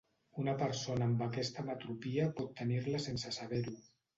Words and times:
Una 0.43 0.53
persona 0.61 1.09
amb 1.09 1.21
aquesta 1.27 1.63
ametropia 1.65 2.27
pot 2.41 2.59
tenir-la 2.63 3.07
sense 3.07 3.35
saber-ho. 3.41 3.79